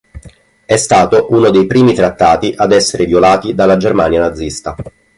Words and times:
È 0.65 0.75
stato 0.77 1.27
uno 1.29 1.51
dei 1.51 1.67
primi 1.67 1.93
trattati 1.93 2.55
ad 2.57 2.71
essere 2.71 3.05
violati 3.05 3.53
dalla 3.53 3.77
Germania 3.77 4.21
nazista. 4.21 4.75